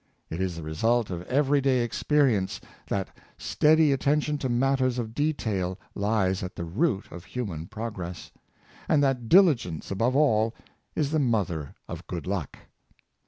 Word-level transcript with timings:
It 0.31 0.41
is 0.41 0.55
the 0.55 0.63
result 0.63 1.11
of 1.11 1.21
every 1.27 1.61
day 1.61 1.81
experience, 1.83 2.59
that 2.87 3.09
steady 3.37 3.91
attention 3.91 4.39
to 4.39 4.49
matters 4.49 4.97
of 4.97 5.13
detail 5.13 5.77
lies 5.93 6.41
at 6.41 6.55
the 6.55 6.63
root 6.65 7.11
of 7.11 7.23
human 7.23 7.67
progress; 7.67 8.31
and 8.89 9.03
that 9.03 9.29
diligence, 9.29 9.91
above 9.91 10.15
all, 10.15 10.55
is 10.95 11.11
the 11.11 11.19
mother 11.19 11.75
of 11.87 12.07
good 12.07 12.25
luck. 12.25 12.57